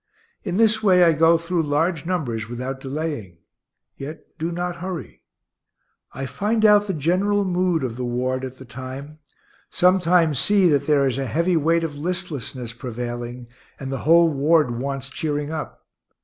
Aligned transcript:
In 0.43 0.57
this 0.57 0.81
way 0.81 1.03
I 1.03 1.13
go 1.13 1.37
through 1.37 1.61
large 1.61 2.07
numbers 2.07 2.49
without 2.49 2.79
delaying, 2.79 3.37
yet 3.97 4.25
do 4.39 4.51
not 4.51 4.77
hurry. 4.77 5.21
I 6.11 6.25
find 6.25 6.65
out 6.65 6.87
the 6.87 6.93
general 6.95 7.45
mood 7.45 7.83
of 7.83 7.97
the 7.97 8.03
ward 8.03 8.43
at 8.43 8.57
the 8.57 8.65
time; 8.65 9.19
sometimes 9.69 10.39
see 10.39 10.67
that 10.69 10.87
there 10.87 11.05
is 11.05 11.19
a 11.19 11.27
heavy 11.27 11.55
weight 11.55 11.83
of 11.83 11.99
listlessness 11.99 12.73
prevailing, 12.73 13.45
and 13.79 13.91
the 13.91 13.99
whole 13.99 14.27
ward 14.29 14.71
wants 14.81 15.07
cheering 15.07 15.51
up. 15.51 15.85